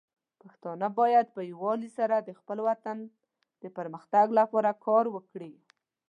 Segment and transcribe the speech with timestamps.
[0.41, 2.97] پښتانه بايد په يووالي سره د خپل وطن
[3.63, 5.53] د پرمختګ لپاره کار وکړي.